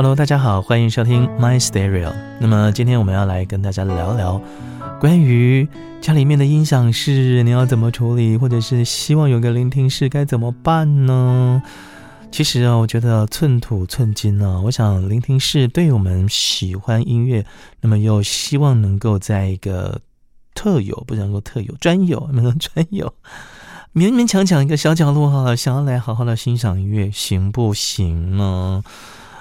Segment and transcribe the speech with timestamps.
[0.00, 2.12] Hello，大家好，欢迎收听 My Stereo。
[2.38, 4.40] 那么今天我们要来跟大家聊聊
[5.00, 5.68] 关于
[6.00, 11.60] 家里面的音响室，你要怎么处理，或者是希望有个聆听室该怎么办呢？
[12.30, 14.62] 其实啊，我觉得寸土寸金呢。
[14.64, 17.44] 我想聆听室对我们喜欢音乐，
[17.80, 20.00] 那么又希望能够在一个
[20.54, 23.12] 特有，不能够特有，专有， 能够专有，
[23.92, 28.84] 勉勉强强一个小角落哈，想要来好好的欣赏音乐，行不行呢？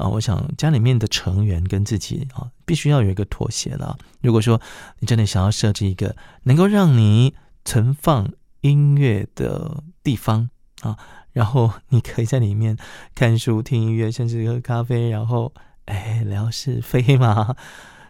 [0.00, 3.98] 啊，我想家里面的成员跟自己啊，必须要有一个妥协了。
[4.22, 4.58] 如果说
[4.98, 7.34] 你真的想要设置一个能够让你
[7.66, 8.32] 存放
[8.62, 10.48] 音乐的地方
[10.80, 10.96] 啊，
[11.32, 12.78] 然后你可以在里面
[13.14, 15.52] 看书、听音乐，甚至喝咖啡，然后
[15.84, 17.54] 哎聊是非嘛，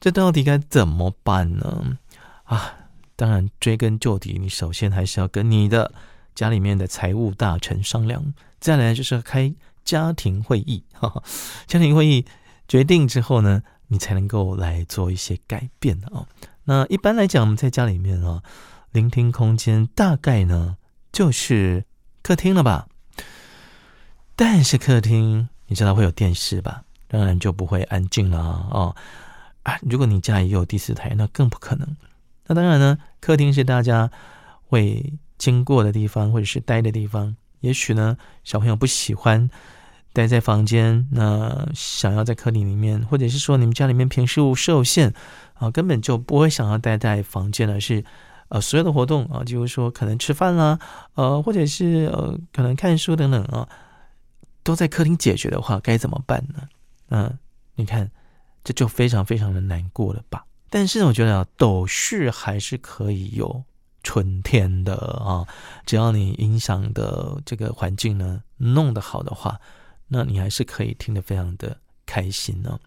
[0.00, 1.98] 这到底该怎么办呢？
[2.44, 2.76] 啊，
[3.14, 5.92] 当然追根究底，你首先还是要跟你的
[6.34, 9.54] 家里面的财务大臣商量，再来就是开。
[9.84, 11.22] 家庭会议， 哈，
[11.66, 12.24] 家庭会议
[12.66, 16.26] 决定之后呢，你才能够来做一些改变哦。
[16.64, 18.42] 那一般来讲，我们在家里面啊，
[18.92, 20.76] 聆听空间大概呢
[21.12, 21.84] 就是
[22.22, 22.88] 客厅了吧。
[24.36, 26.82] 但是客厅你知道会有电视吧？
[27.06, 28.94] 当然就不会安静了啊
[29.62, 29.78] 啊！
[29.82, 31.96] 如果你家里有第四台，那更不可能。
[32.46, 34.10] 那当然呢，客厅是大家
[34.66, 37.36] 会经过的地方，或者是待的地方。
[37.64, 39.50] 也许呢，小朋友不喜欢。
[40.16, 45.12] 待在房间，那想要在客厅里面，或者是说你们家里面平时受限
[45.54, 48.04] 啊，根本就不会想要待在房间而是
[48.48, 50.78] 呃所有的活动啊，就是说可能吃饭啦，
[51.14, 53.68] 呃，或者是呃可能看书等等啊，
[54.62, 56.68] 都在客厅解决的话，该怎么办呢？
[57.08, 57.36] 嗯，
[57.74, 58.08] 你看
[58.62, 60.44] 这就非常非常的难过了吧？
[60.70, 63.64] 但是我觉得啊斗室还是可以有
[64.04, 65.44] 春天的啊，
[65.84, 69.60] 只要你音响的这个环境呢弄得好的话。
[70.06, 71.76] 那你还是可以听得非常的
[72.06, 72.78] 开心呢。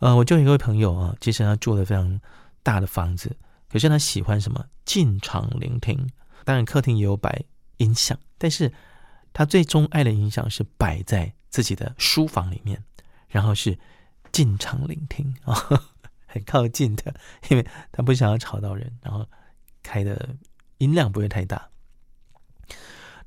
[0.00, 2.20] 呃，我就有一位朋友啊，其实他住的非常
[2.62, 3.34] 大的房子，
[3.70, 4.66] 可是他喜欢什么？
[4.84, 6.06] 进场聆听。
[6.44, 7.44] 当然，客厅也有摆
[7.76, 8.72] 音响，但是
[9.32, 12.82] 他最钟爱的音响是摆在自己的书房里面，
[13.28, 13.78] 然后是
[14.32, 15.54] 进场聆听啊，
[16.26, 17.14] 很靠近的，
[17.50, 19.26] 因为他不想要吵到人，然后
[19.88, 20.36] 开的
[20.76, 21.70] 音量不会太大。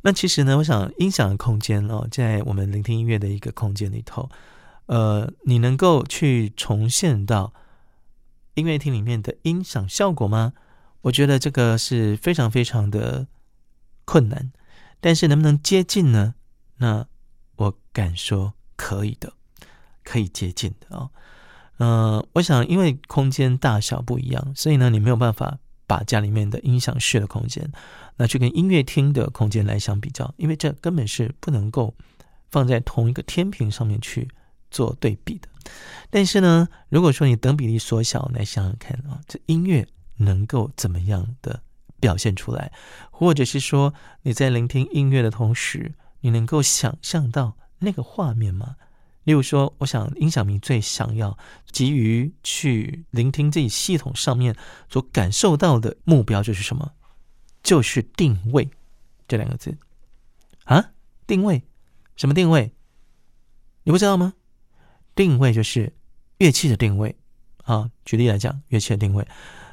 [0.04, 4.30] 那其实呢，我想音响的空间哦，在我们聆听音乐的一个空间里头，
[4.86, 7.54] 呃，你能够去重现到
[8.54, 10.54] 音乐厅里面的音响效果吗？
[11.02, 13.28] 我觉得这个是非常非常的
[14.06, 14.52] 困难，
[15.00, 16.36] 但是能不能接近呢？
[16.78, 17.08] 那
[17.58, 19.34] 我敢说可以的，
[20.04, 21.10] 可以接近的啊。
[21.78, 25.60] 嗯，我想因为空间大小不一样，所以呢，你没有办法。
[25.92, 27.70] 把家里面的音响室的空间，
[28.16, 31.94] 那去跟音乐厅的空间来相比较，因为这根本是不能够
[32.50, 34.30] 放在同一个天平上面去
[34.70, 35.50] 做对比的。
[36.10, 39.86] 但是呢，如果说你等比例缩小来想想看啊，这音乐
[40.16, 41.62] 能够怎么样的
[42.00, 42.72] 表现出来，
[43.12, 48.78] 或者是说你在聆听音乐的同时，你能够想象到那个画面吗？
[49.24, 51.38] 例如说，我想音响迷最想要
[51.72, 54.56] 急于去聆听自己系统上面
[54.90, 56.92] 所感受到的目标就是什么？
[57.62, 58.68] 就是定位
[59.28, 59.78] 这两个字
[60.64, 60.92] 啊？
[61.28, 61.62] 定位？
[62.16, 62.72] 什么定位？
[63.84, 64.34] 你不知道吗？
[65.14, 65.94] 定位就是
[66.40, 67.16] 乐器的定位
[67.64, 67.92] 啊。
[68.04, 69.28] 举例来讲，乐器的定位，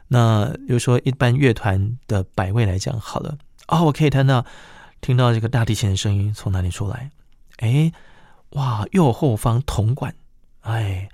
[0.09, 3.39] 那比如说一般乐团的摆位来讲，好了
[3.69, 4.45] 哦，我可以听到
[5.01, 7.11] 听到这个大提琴的声音从哪里出来？
[7.57, 7.91] 哎。
[8.51, 10.15] 哇，右后方铜管，
[10.61, 11.09] 哎，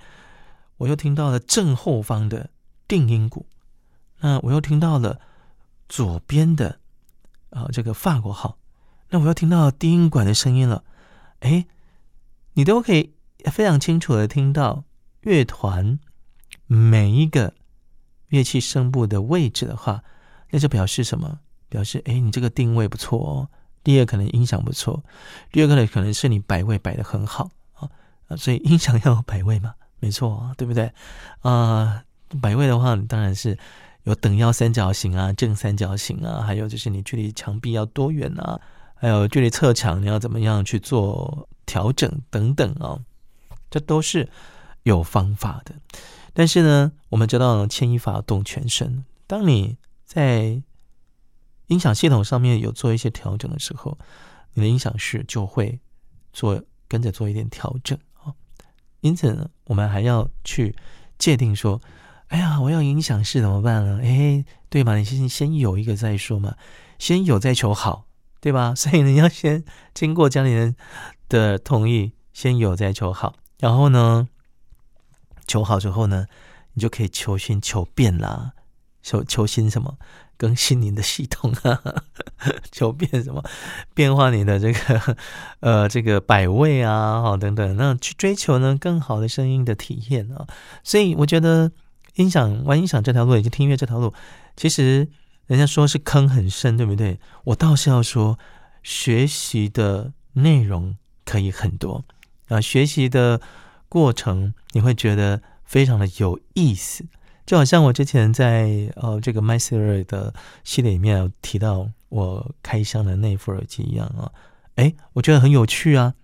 [0.77, 2.49] 我又听到了正后方的
[2.87, 3.45] 定音鼓，
[4.19, 5.19] 那我又听到了
[5.89, 6.79] 左边的
[7.49, 8.57] 啊这个法国号，
[9.09, 10.83] 那我又听到低音管的声音了，
[11.39, 11.65] 哎，
[12.53, 13.13] 你都可以
[13.51, 14.85] 非常清楚的听到
[15.21, 15.99] 乐团
[16.67, 17.53] 每一个
[18.29, 20.03] 乐器声部的位置的话，
[20.51, 21.39] 那就表示什么？
[21.67, 23.49] 表示哎，你这个定位不错哦。
[23.85, 25.01] 第二可能音响不错，
[25.51, 27.87] 第二个呢可能是你摆位摆的很好啊
[28.27, 30.91] 啊，所以音响要有摆位嘛，没错，对不对
[31.41, 32.03] 啊？
[32.41, 33.57] 摆位的话，当然是
[34.03, 38.59] 有等腰三角形啊、正三角形啊，还有就是你距离墙壁要多远啊，
[38.95, 42.99] 还有距离侧墙你要怎么样去做调整等等啊，
[43.69, 44.27] 这都是
[44.83, 45.75] 有方法的。
[46.33, 50.61] 但是呢，我们知道牵一发动全身，当你在
[51.67, 53.97] 音响系统上面有做一些调整的时候，
[54.53, 55.79] 你的音响室就会
[56.31, 58.33] 做跟着做一点调整啊。
[59.01, 60.75] 因此呢，我们还要去
[61.17, 61.81] 界定说，
[62.27, 63.99] 哎呀，我要音响室怎么办呢？
[64.03, 64.95] 哎，对吧？
[64.95, 66.55] 你先先有一个再说嘛，
[66.99, 68.07] 先有再求好，
[68.39, 68.73] 对吧？
[68.77, 69.63] 所以你要先
[69.93, 70.75] 经过家里人
[71.29, 73.35] 的同意，先有再求好。
[73.59, 74.27] 然后呢，
[75.47, 76.27] 求好之后呢，
[76.73, 78.53] 你就可以求新求变啦，
[79.01, 79.97] 求求新什么？
[80.37, 81.81] 更新你的系统啊，
[82.71, 83.43] 求变什么？
[83.93, 85.17] 变化你的这个
[85.61, 90.45] 呃这个百位啊，哈等等，那去追求呢更好的声音的体验啊。
[90.83, 91.71] 所以我觉得
[92.15, 94.13] 音响玩音响这条路，以及听音乐这条路，
[94.55, 95.07] 其实
[95.47, 97.19] 人家说是坑很深，对不对？
[97.45, 98.37] 我倒是要说，
[98.83, 102.03] 学习的内容可以很多
[102.47, 103.39] 啊，学习的
[103.87, 107.05] 过程你会觉得非常的有意思。
[107.45, 110.33] 就好像我之前在呃这个 My Siri 的
[110.63, 114.31] 系列里面提到我开箱的那副耳机一样啊，
[114.75, 116.15] 哎，我觉得很有趣啊。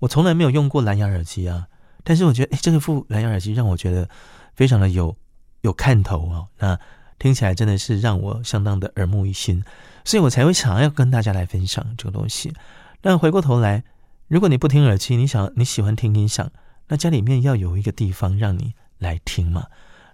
[0.00, 1.68] 我从来没有用过蓝牙耳机啊，
[2.04, 4.08] 但是我觉得哎，这个副蓝牙耳机让我觉得
[4.54, 5.16] 非常的有
[5.62, 6.78] 有看头啊，那
[7.18, 9.64] 听起来真的是让我相当的耳目一新，
[10.04, 12.52] 所以我才会想要跟大家来分享这个东西。
[13.00, 13.84] 但回过头来，
[14.28, 16.50] 如果你不听耳机，你想你喜欢听音响，
[16.88, 19.66] 那家里面要有一个地方让你来听嘛。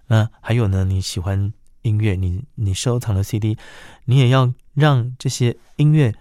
[0.07, 0.83] 那还有呢？
[0.83, 3.57] 你喜欢音乐，你你收藏的 CD，
[4.05, 6.13] 你也要让这些音乐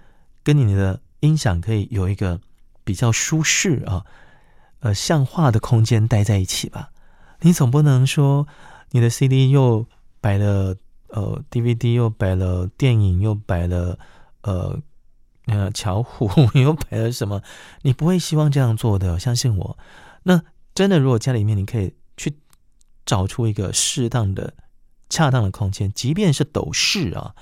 [0.42, 2.40] 跟你的音响可以有一个
[2.84, 4.04] 比较舒适啊，
[4.80, 6.90] 呃，像话的空间待在一起吧。
[7.40, 8.46] 你总不能说
[8.92, 9.86] 你的 CD 又
[10.20, 10.76] 摆了
[11.08, 13.98] 呃 DVD，又摆了电影，又摆了
[14.42, 14.78] 呃
[15.46, 17.42] 呃巧虎， 又摆了什么？
[17.82, 19.76] 你不会希望这样做的，相信我。
[20.22, 20.42] 那
[20.72, 21.94] 真的，如果家里面你可以。
[23.04, 24.54] 找出一个适当的、
[25.08, 27.34] 恰当的空间，即便是斗室啊，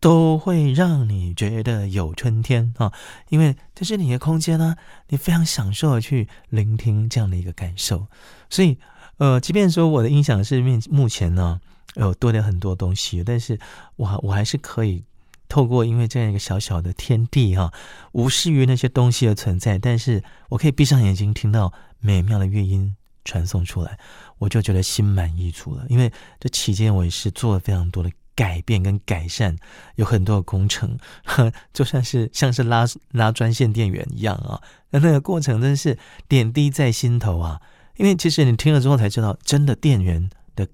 [0.00, 2.92] 都会让你觉得有春天啊！
[3.28, 4.76] 因为这是你的空间呢，
[5.08, 8.06] 你非常享受的去聆听这样的一个感受。
[8.50, 8.78] 所以，
[9.18, 11.60] 呃，即便说我的音响是面目前呢，
[11.94, 13.58] 有多了很多东西，但是
[13.96, 15.04] 我我还是可以
[15.48, 17.72] 透过因为这样一个小小的天地哈，
[18.12, 23.98] 无视于那些东西的存在，但是我可以闭上眼睛听到美妙的乐音传送出来。
[24.38, 29.56] 我就觉得心满意足了，因为这期间我也是做了非常多的改变跟改善，
[29.94, 30.98] 有很多的工程，
[31.72, 34.60] 就算是像是拉拉专线电源一样啊，
[34.90, 35.96] 那那个过程真是
[36.28, 37.62] 点滴在心头啊。
[37.96, 40.68] 因为其实你听了之后才知道，真的电源的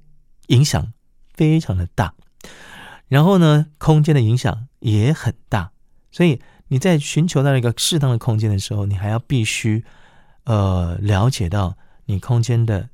[0.48, 0.92] 影响
[1.32, 2.14] 非常的大，
[3.06, 5.70] 然后呢，空间的影响也很大，
[6.10, 9.84] 所以你在寻求到一个适当的空间的时候，你还要必须
[10.46, 11.76] 呃了解到
[12.06, 12.88] 你空间的。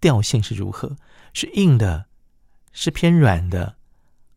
[0.00, 0.96] 调性是如何？
[1.32, 2.06] 是硬的，
[2.72, 3.76] 是偏软的，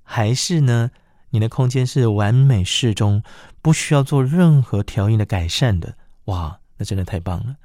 [0.03, 0.91] 还是呢？
[1.31, 3.23] 你的空间是完美适中，
[3.61, 5.95] 不需要做任何调音的改善的。
[6.25, 7.55] 哇，那真的太棒了！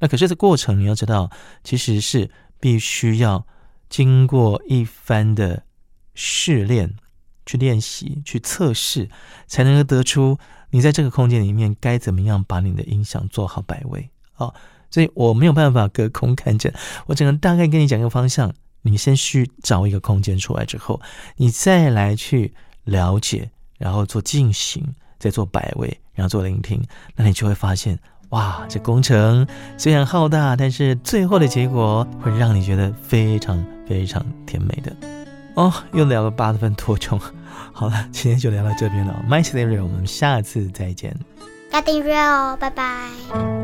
[0.00, 1.30] 那可是这过程，你要知道，
[1.62, 2.28] 其实是
[2.58, 3.46] 必须要
[3.88, 5.62] 经过一番的
[6.14, 6.96] 试炼、
[7.46, 9.08] 去练习、去测试，
[9.46, 10.36] 才能够得出
[10.70, 14.52] 你在这个空间里面该怎么样把你的音响做好摆位哦。
[14.92, 16.72] 所以我没有办法隔空看见，
[17.06, 18.52] 我只能大概跟你讲一个方向。
[18.84, 21.00] 你先去找一个空间出来之后，
[21.36, 22.52] 你再来去
[22.82, 23.48] 了解，
[23.78, 24.84] 然后做进行，
[25.20, 26.82] 再做摆位，然后做聆听，
[27.14, 27.96] 那你就会发现，
[28.30, 29.46] 哇，这工程
[29.78, 34.92] 虽然浩大，但是最后的结果会让你觉得非常非常甜美的。
[35.54, 37.20] 哦，又聊了八十分多钟，
[37.72, 39.24] 好了，今天就聊到这边了。
[39.28, 41.16] My Story，我们下次再见。
[41.70, 43.61] 加订阅哦，拜拜。